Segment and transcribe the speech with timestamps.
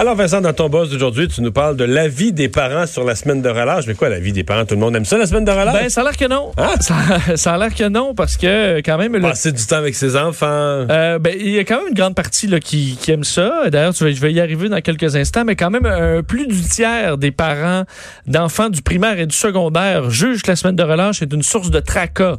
[0.00, 3.16] Alors Vincent, dans ton boss d'aujourd'hui, tu nous parles de l'avis des parents sur la
[3.16, 3.84] semaine de relâche.
[3.88, 4.64] Mais quoi, l'avis des parents?
[4.64, 5.74] Tout le monde aime ça, la semaine de relâche?
[5.74, 6.52] Ben, ça a l'air que non.
[6.56, 6.74] Ah.
[6.78, 6.94] Ça,
[7.36, 9.14] ça a l'air que non, parce que quand même...
[9.14, 10.46] le- Passer du temps avec ses enfants.
[10.46, 13.68] Euh, ben, il y a quand même une grande partie là, qui, qui aime ça.
[13.70, 17.18] D'ailleurs, je vais y arriver dans quelques instants, mais quand même, euh, plus du tiers
[17.18, 17.82] des parents
[18.28, 21.72] d'enfants du primaire et du secondaire jugent que la semaine de relâche est une source
[21.72, 22.36] de tracas.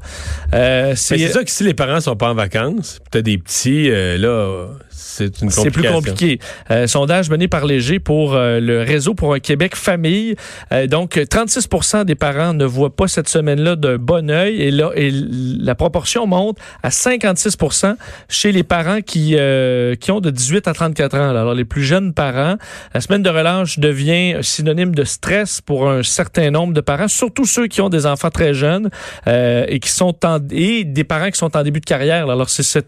[0.53, 4.17] Euh, c'est ça que si les parents sont pas en vacances, peut-être des petits, euh,
[4.17, 5.95] là, c'est une C'est plus complication.
[5.95, 6.39] compliqué.
[6.87, 10.35] Sondage mené par Léger pour euh, le réseau pour un Québec famille.
[10.71, 14.61] Euh, donc, 36% des parents ne voient pas cette semaine-là d'un bon œil.
[14.61, 17.95] Et là, et la proportion monte à 56%
[18.29, 21.29] chez les parents qui, euh, qui ont de 18 à 34 ans.
[21.29, 22.55] Alors, les plus jeunes parents,
[22.93, 27.45] la semaine de relâche devient synonyme de stress pour un certain nombre de parents, surtout
[27.45, 28.89] ceux qui ont des enfants très jeunes
[29.27, 30.13] et qui sont
[30.51, 32.29] et des parents qui sont en début de carrière.
[32.29, 32.83] Alors, c'est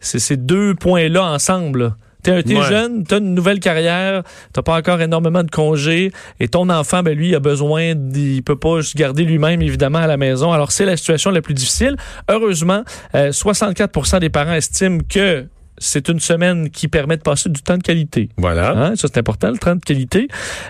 [0.00, 1.94] ces deux points-là ensemble.
[2.24, 2.62] T'es, Ouais.
[2.64, 4.22] jeune, t'as une nouvelle carrière,
[4.52, 8.42] t'as pas encore énormément de congés, et ton enfant, ben lui, il a besoin, il
[8.42, 10.50] peut pas se garder lui-même évidemment à la maison.
[10.52, 11.96] Alors c'est la situation la plus difficile.
[12.30, 12.82] Heureusement,
[13.14, 15.46] euh, 64% des parents estiment que
[15.78, 18.28] c'est une semaine qui permet de passer du temps de qualité.
[18.36, 18.70] Voilà.
[18.76, 20.28] Hein, ça, c'est important, le temps de qualité.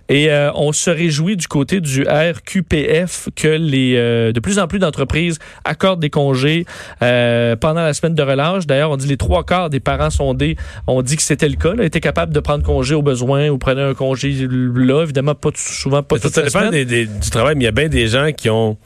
[0.08, 4.66] Et euh, on se réjouit du côté du RQPF que les euh, de plus en
[4.66, 6.64] plus d'entreprises accordent des congés
[7.02, 8.66] euh, pendant la semaine de relâche.
[8.66, 11.74] D'ailleurs, on dit les trois quarts des parents sondés ont dit que c'était le cas.
[11.74, 15.02] Là, étaient capables de prendre congé au besoin ou prenaient un congé là.
[15.02, 16.70] Évidemment, pas souvent pas ça, toute ça la dépend semaine.
[16.72, 18.76] des- des- du travail, mais il y a bien des gens qui ont,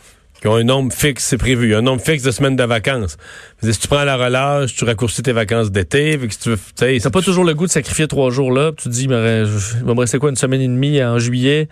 [0.41, 1.75] qui ont un nombre fixe, c'est prévu.
[1.75, 3.17] Un nombre fixe de semaines de vacances.
[3.63, 6.19] Si tu prends la relâche, tu raccourcis tes vacances d'été.
[6.31, 8.71] si tu T'as pas toujours le goût de sacrifier trois jours là.
[8.73, 9.43] puis Tu te dis, mais
[9.81, 11.69] il me rester quoi une semaine et demie en juillet?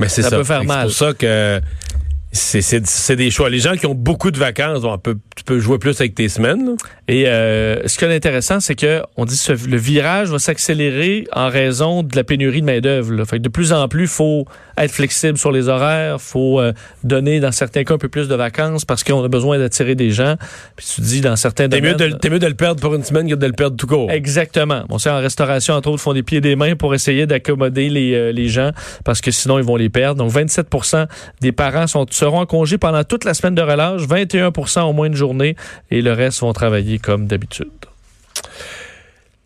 [0.00, 0.36] Mais c'est Ça ça.
[0.36, 0.90] peut faire mal.
[0.90, 1.60] C'est pour ça que
[2.36, 3.50] c'est- des choix.
[3.50, 6.28] Les gens qui ont beaucoup de vacances, on peut- tu peux jouer plus avec tes
[6.28, 6.66] semaines.
[6.66, 6.72] là.
[7.08, 11.48] Et euh, ce qui est intéressant, c'est que on dit le virage va s'accélérer en
[11.48, 13.24] raison de la pénurie de main d'œuvre.
[13.24, 14.46] Fait que de plus en plus, faut
[14.78, 16.72] être flexible sur les horaires, faut euh,
[17.04, 20.10] donner dans certains cas un peu plus de vacances parce qu'on a besoin d'attirer des
[20.10, 20.36] gens.
[20.76, 22.12] Puis tu dis dans certains T'es mieux, domaines.
[22.12, 24.10] de, t'es mieux de le perdre pour une semaine que de le perdre tout court.
[24.10, 24.82] Exactement.
[24.88, 27.88] Bon, c'est en restauration, entre autres, font des pieds et des mains pour essayer d'accommoder
[27.88, 28.70] les, euh, les gens
[29.04, 30.18] parce que sinon, ils vont les perdre.
[30.22, 30.66] Donc, 27
[31.40, 35.08] des parents sont, seront en congé pendant toute la semaine de relâche, 21% au moins
[35.08, 35.54] de journée
[35.92, 37.68] et le reste vont travailler comme d'habitude.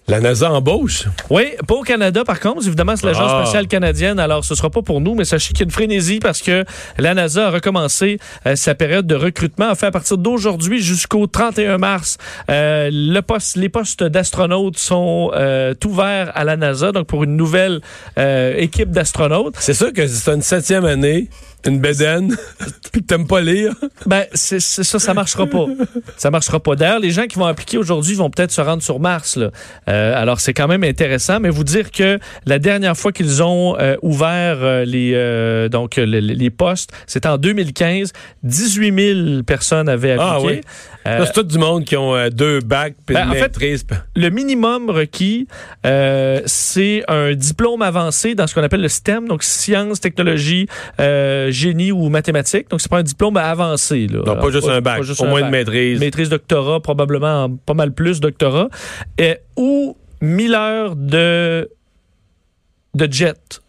[0.08, 1.04] La NASA embauche?
[1.28, 2.66] Oui, pas au Canada par contre.
[2.66, 3.42] Évidemment, c'est l'Agence Ah.
[3.42, 4.18] spatiale canadienne.
[4.18, 6.64] Alors, ce sera pas pour nous, mais sachez qu'il y a une frénésie parce que
[6.98, 9.70] la NASA a recommencé euh, sa période de recrutement.
[9.70, 12.16] En fait, à partir d'aujourd'hui jusqu'au 31 mars,
[12.50, 16.90] euh, le poste, les postes d'astronautes sont euh, ouverts à la NASA.
[16.90, 17.80] Donc, pour une nouvelle
[18.16, 19.54] équipe d'astronautes.
[19.60, 21.28] C'est sûr que c'est une septième année,
[21.66, 22.36] une bédaine,
[22.92, 23.74] puis que t'aimes pas lire.
[24.06, 25.66] Ben, c'est c'est ça, ça marchera pas.
[26.16, 26.74] Ça marchera pas.
[26.76, 29.36] D'ailleurs, les gens qui vont appliquer aujourd'hui vont peut-être se rendre sur Mars.
[29.36, 29.50] Là.
[29.88, 33.76] Euh, alors, c'est quand même intéressant, mais vous dire que la dernière fois qu'ils ont
[33.78, 38.12] euh, ouvert euh, les donc les, les postes, c'était en 2015.
[38.42, 40.54] 18 000 personnes avaient Ah appliqué.
[40.56, 40.60] oui.
[41.06, 43.40] Euh, c'est tout du monde qui ont euh, deux bacs puis Ben, une en fait,
[43.42, 43.86] maîtrise.
[44.14, 45.48] le minimum requis,
[45.86, 50.66] euh, c'est un diplôme avancé dans ce qu'on appelle le STEM, donc sciences, technologie,
[50.98, 52.68] génie ou mathématiques.
[52.70, 54.08] Donc, c'est pas un diplôme avancé.
[54.08, 54.22] Là.
[54.22, 55.46] Donc, pas juste un bac, juste au un moins bac.
[55.48, 56.00] une maîtrise.
[56.00, 58.68] Maîtrise doctorat, probablement en pas mal plus doctorat.
[59.16, 61.70] Et, ou 1000 heures de,
[62.94, 63.60] de jet.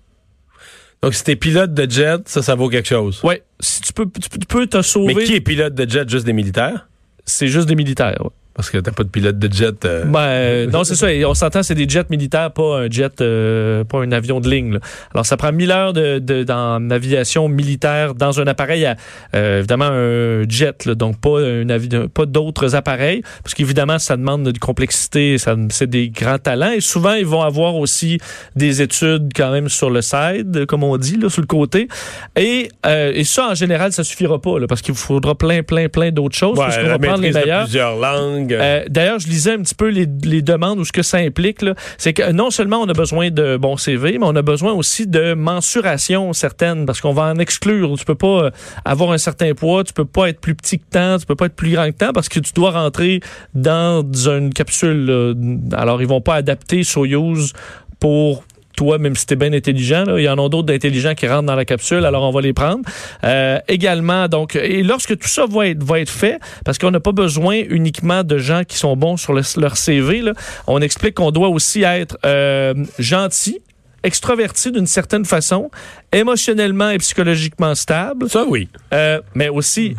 [1.02, 3.22] Donc, si t'es pilote de jet, ça, ça vaut quelque chose.
[3.24, 5.14] Ouais, si tu peux, tu peux- tu peux te sauver.
[5.16, 6.08] Mais qui est pilote de jet?
[6.10, 6.88] Juste des militaires?
[7.32, 8.30] C'est juste des militaires.
[8.54, 9.86] Parce que t'as pas de pilote de jet.
[9.86, 11.12] euh, Ben, euh, non, c'est ça.
[11.12, 14.50] Et on s'entend, c'est des jets militaires, pas un jet, euh, pas un avion de
[14.50, 14.74] ligne.
[14.74, 14.80] là.
[15.14, 18.98] Alors, ça prend 1000 heures de, de, dans aviation militaire dans un appareil, à,
[19.36, 24.44] euh, évidemment un jet, là, donc pas avi- pas d'autres appareils, parce qu'évidemment, ça demande
[24.52, 26.72] de complexité, ça, c'est des grands talents.
[26.74, 28.18] Et souvent, ils vont avoir aussi
[28.58, 31.88] des études quand même sur le side, comme on dit, là, sur le côté.
[32.36, 35.64] Et, euh, et ça, en général, ça suffira pas, là, parce qu'il vous faudra plein,
[35.64, 36.58] plein, plein d'autres choses.
[36.58, 37.64] ouais, parce qu'on va prendre les meilleurs.
[37.64, 38.41] plusieurs langues.
[38.50, 41.60] Euh, D'ailleurs, je lisais un petit peu les, demandes ou ce que ça implique.
[41.98, 45.08] C'est que non seulement on a besoin de bons CV, mais on a besoin aussi
[45.08, 47.96] de mensuration certaines parce qu'on va en exclure.
[47.98, 48.52] Tu peux pas euh,
[48.86, 51.46] avoir un certain poids, tu peux pas être plus petit que temps, tu peux pas
[51.46, 53.20] être plus grand que temps parce que tu dois rentrer
[53.54, 55.36] dans une capsule.
[55.74, 57.54] Alors, ils vont pas adapter Soyuz
[58.00, 58.44] pour
[58.76, 61.28] toi, même si tu es bien intelligent, là, il y en a d'autres d'intelligents qui
[61.28, 62.82] rentrent dans la capsule, alors on va les prendre.
[63.24, 67.00] Euh, également, donc, et lorsque tout ça va être, va être fait, parce qu'on n'a
[67.00, 70.34] pas besoin uniquement de gens qui sont bons sur le- leur CV, là,
[70.68, 73.60] on explique qu'on doit aussi être euh, gentil,
[74.04, 75.70] extroverti d'une certaine façon,
[76.12, 78.68] émotionnellement et psychologiquement stable, Ça, oui.
[78.94, 79.96] euh, mais aussi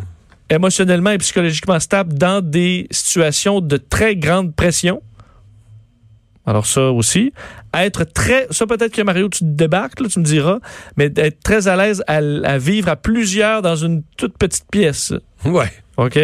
[0.49, 5.01] émotionnellement et psychologiquement stable dans des situations de très grande pression.
[6.45, 7.33] Alors ça aussi.
[7.73, 10.59] Être très, ça peut-être que Mario, tu débarques, là, tu me diras,
[10.97, 15.13] mais être très à l'aise à, à vivre à plusieurs dans une toute petite pièce.
[15.45, 15.71] Ouais.
[15.97, 16.19] OK?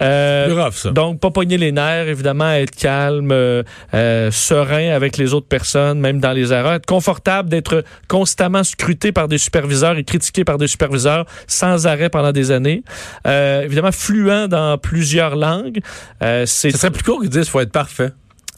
[0.00, 0.90] Euh, Plus rough, ça.
[0.90, 3.62] donc, pas pogner les nerfs, évidemment, être calme, euh,
[3.94, 6.72] euh, serein avec les autres personnes, même dans les erreurs.
[6.74, 12.08] Être confortable d'être constamment scruté par des superviseurs et critiqué par des superviseurs sans arrêt
[12.10, 12.82] pendant des années.
[13.26, 15.80] Euh, évidemment, fluent dans plusieurs langues.
[16.22, 18.10] Euh, c'est Ce serait plus court qu'ils disent faut être parfait.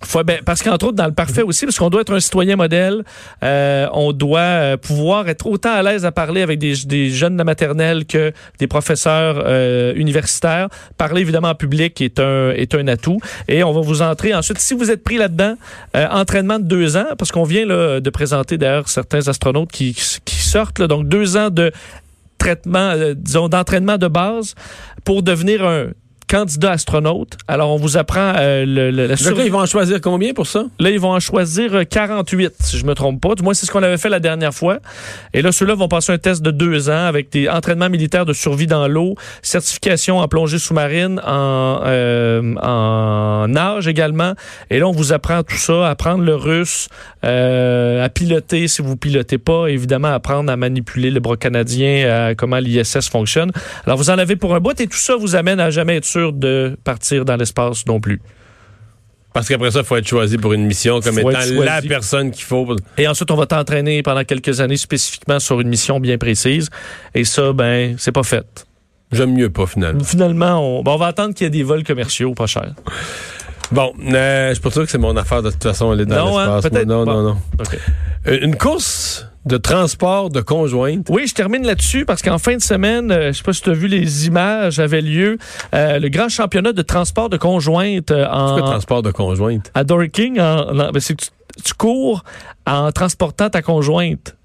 [0.04, 2.56] Faut- ben, parce qu'entre autres, dans le parfait aussi, parce qu'on doit être un citoyen
[2.56, 3.02] modèle,
[3.43, 7.32] euh, on doit euh, pouvoir être autant à l'aise à parler avec des, des jeunes
[7.34, 10.69] de la maternelle que des professeurs euh, universitaires.
[10.98, 13.19] Parler évidemment en public est un, est un atout.
[13.48, 15.56] Et on va vous entrer ensuite, si vous êtes pris là-dedans,
[15.96, 19.96] euh, entraînement de deux ans, parce qu'on vient là, de présenter d'ailleurs certains astronautes qui,
[20.25, 21.72] qui sortent, là, donc deux ans de
[22.38, 24.54] traitement, euh, disons, d'entraînement de base
[25.04, 25.87] pour devenir un
[26.28, 27.37] candidat astronaute.
[27.49, 30.32] Alors, on vous apprend euh, le, le- la Donc là, ils vont en choisir combien
[30.34, 30.64] pour ça?
[30.78, 33.34] Là, ils vont en choisir euh, 48, si je me trompe pas.
[33.34, 34.78] Du moins, c'est ce qu'on avait fait la dernière fois.
[35.32, 38.32] Et là, ceux-là vont passer un test de deux ans avec des entraînements militaires de
[38.32, 44.32] survie dans l'eau, certification en plongée sous-marine, en, euh, en nage également.
[44.70, 46.88] Et là, on vous apprend tout ça, apprendre le russe,
[47.25, 52.34] euh, à piloter si vous pilotez pas, évidemment, apprendre à manipuler le bras canadien, à
[52.34, 53.52] comment l'ISS fonctionne.
[53.87, 56.05] Alors, vous en avez pour un bout et tout ça vous amène à jamais être
[56.05, 58.20] sûr de partir dans l'espace non plus.
[59.32, 62.30] Parce qu'après ça, il faut être choisi pour une mission comme Faut étant la personne
[62.30, 62.74] qu'il faut.
[62.96, 66.70] Et ensuite, on va t'entraîner pendant quelques années spécifiquement sur une mission bien précise.
[67.14, 68.66] Et ça, ben, c'est pas fait.
[69.12, 70.02] J'aime mieux pas, finalement.
[70.02, 72.74] Finalement, on, ben, on va attendre qu'il y ait des vols commerciaux pas chers.
[73.72, 76.16] Bon, euh, je suis pas sûr que c'est mon affaire de toute façon, aller dans
[76.30, 76.84] Non, hein, l'espace.
[76.86, 77.12] Non, Bon.
[77.14, 77.36] non, non.
[78.28, 81.06] Euh, Une course de transport de conjointes.
[81.08, 83.70] Oui, je termine là-dessus parce qu'en fin de semaine, euh, je sais pas si tu
[83.70, 85.38] as vu les images, avait lieu
[85.75, 89.70] euh, le grand championnat de transport de conjointes euh, en, transport de conjointes?
[89.75, 90.40] à Dorking.
[90.40, 91.31] En, en- ben, c'est que tu,
[91.64, 92.25] tu cours
[92.66, 94.37] en transportant ta conjointe.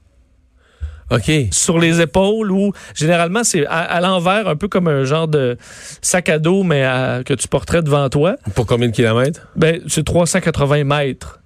[1.10, 1.30] OK.
[1.52, 5.58] sur les épaules ou généralement c'est à, à l'envers, un peu comme un genre de
[6.02, 8.36] sac à dos, mais à- que tu porterais devant toi.
[8.56, 9.46] Pour combien de kilomètres?
[9.58, 11.41] Ben, c'est 380 mètres.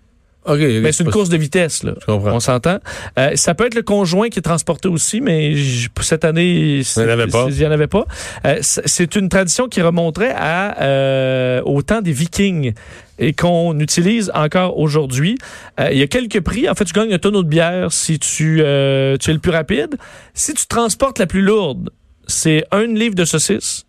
[0.46, 0.60] OK.
[0.60, 1.94] Ben, c'est une course de vitesse, là.
[2.00, 2.34] Je comprends.
[2.34, 2.80] On s'entend.
[3.18, 5.56] Euh, ça peut être le conjoint qui est transporté aussi, mais
[5.94, 7.48] pour cette année, Il n'y en avait pas.
[7.50, 8.06] Il n'y en avait pas.
[8.46, 12.74] Euh, c'est une tradition qui remonterait à, euh, au temps des Vikings
[13.18, 15.38] et qu'on utilise encore aujourd'hui.
[15.80, 16.70] Euh, il y a quelques prix.
[16.70, 19.52] En fait, tu gagnes un tonneau de bière si tu, euh, tu es le plus
[19.52, 19.96] rapide.
[20.34, 21.90] Si tu transportes la plus lourde,
[22.28, 23.85] c'est un livre de saucisse.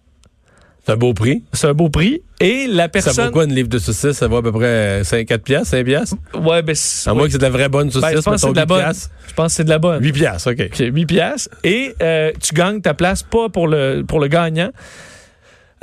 [0.87, 1.43] C'est un beau prix.
[1.53, 2.23] C'est un beau prix.
[2.39, 3.25] Et la Ça personne...
[3.27, 4.13] vaut quoi une livre de saucisse?
[4.13, 6.17] Ça vaut à peu près 5, 4 piastres, 5 piastres?
[6.35, 8.41] Ouais, ben, À moins que c'est de la vraie bonne saucisse, Ben, je pense que
[8.41, 8.79] c'est de la 8 bonne.
[8.85, 9.11] piastres.
[9.27, 10.03] Je pense que c'est de la bonne.
[10.05, 10.61] 8 piastres, OK.
[10.73, 11.49] OK, 8 piastres.
[11.65, 14.71] Et euh, tu gagnes ta place, pas pour le, pour le gagnant,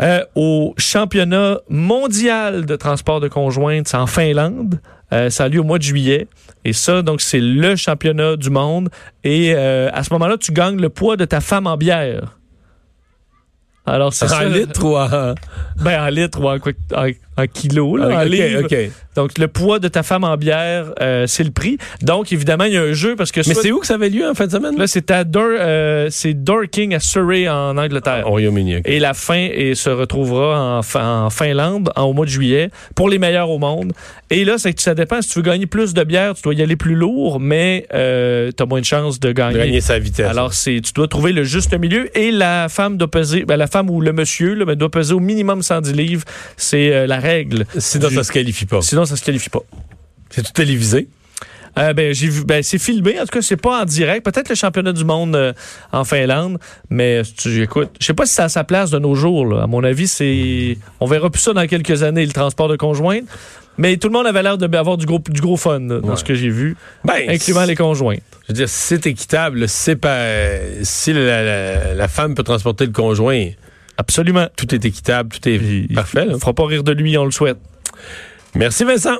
[0.01, 4.79] euh, au championnat mondial de transport de conjointes en Finlande.
[5.11, 6.27] Euh, ça a lieu au mois de juillet.
[6.65, 8.89] Et ça, donc, c'est le championnat du monde.
[9.25, 12.37] Et euh, à ce moment-là, tu gagnes le poids de ta femme en bière.
[13.85, 14.45] Alors, c'est En ça.
[14.45, 15.35] litre ou en...
[15.81, 17.07] Ben, en litres ou en, quoi- en,
[17.37, 18.25] en kilos, là.
[18.63, 18.75] OK.
[19.15, 21.77] Donc, le poids de ta femme en bière, euh, c'est le prix.
[22.01, 23.93] Donc, évidemment, il y a un jeu parce que Mais soit- c'est où que ça
[23.95, 24.75] avait lieu en fin de semaine?
[24.77, 28.23] Là, c'est à Dor- euh, c'est Dorking à Surrey en Angleterre.
[28.25, 28.81] Au Royaume-Uni, OK.
[28.85, 32.69] Et la fin et se retrouvera en, fin- en Finlande en- au mois de juillet
[32.95, 33.93] pour les meilleurs au monde.
[34.31, 35.21] Et là, c'est que ça dépend.
[35.21, 38.49] Si tu veux gagner plus de bière, tu dois y aller plus lourd, mais euh,
[38.55, 39.57] tu as moins de chances de De gagner.
[39.59, 40.27] gagner sa vitesse.
[40.27, 43.67] Alors, c'est, tu dois trouver le juste milieu et la femme doit peser, ben, la
[43.67, 46.23] femme ou le monsieur là, ben, doit peser au minimum 110 livres.
[46.57, 47.65] C'est euh, la règle.
[47.77, 48.81] Sinon, du- ça se qualifie pas.
[48.81, 49.61] Sinon, ça se qualifie pas.
[50.29, 51.07] C'est tout télévisé.
[51.79, 53.19] Euh, ben, j'ai vu, ben, c'est filmé.
[53.19, 54.23] En tout cas, c'est pas en direct.
[54.23, 55.53] Peut-être le championnat du monde euh,
[55.91, 56.59] en Finlande.
[56.91, 59.47] Mais si tu écoutes, je sais pas si c'est à sa place de nos jours.
[59.47, 59.63] là.
[59.63, 63.23] À mon avis, c'est, on verra plus ça dans quelques années, le transport de conjointes.
[63.79, 66.15] Mais tout le monde avait l'air d'avoir du gros, du gros fun là, dans Ouais.
[66.15, 66.75] ce que j'ai vu,
[67.05, 68.17] Ben, incluant les conjoints.
[68.43, 70.27] Je veux dire, si c'est équitable, c'est pas,
[70.83, 73.47] si la, la- la femme peut transporter le conjoint,
[73.97, 74.47] Absolument.
[74.55, 76.25] tout est équitable, tout est Il- parfait.
[76.25, 76.33] là.
[76.35, 77.57] On fera pas rire de lui, on le souhaite.
[78.55, 79.17] Merci Vincent.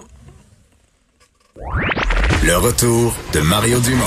[2.43, 4.03] Le retour de Mario Dumont.